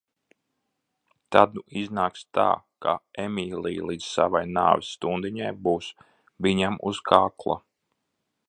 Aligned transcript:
Tad 1.35 1.51
nu 1.57 1.61
iznāks 1.81 2.23
tā, 2.37 2.45
ka 2.85 2.95
Emīlija 3.25 3.85
līdz 3.91 4.09
savai 4.15 4.43
nāves 4.57 4.91
stundiņai 4.97 5.55
būs 5.69 5.95
viņiem 6.47 6.85
uz 6.93 7.05
kakla. 7.13 7.61